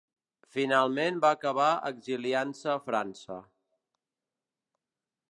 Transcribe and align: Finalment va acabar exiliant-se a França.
Finalment 0.53 1.19
va 1.25 1.29
acabar 1.35 1.67
exiliant-se 1.89 2.71
a 2.75 2.79
França. 2.87 3.37